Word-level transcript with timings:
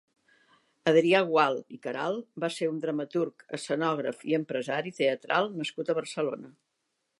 Adrià 0.91 1.19
Gual 1.31 1.59
i 1.75 1.77
Queralt 1.83 2.25
va 2.45 2.49
ser 2.55 2.71
un 2.71 2.79
dramaturg, 2.87 3.45
escenògraf 3.59 4.27
i 4.33 4.37
empresari 4.41 4.97
teatral 5.03 5.53
nascut 5.61 5.93
a 5.95 6.01
Barcelona. 6.03 6.55